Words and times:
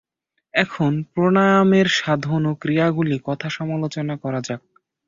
এখন 0.53 0.91
প্রাণায়ামের 1.11 1.87
সাধন 1.97 2.41
ও 2.45 2.53
ক্রিয়াগুলি 2.55 3.17
কথা 3.25 3.47
সমালোচনা 3.49 4.15
করা 4.23 4.39
যাক। 4.41 4.61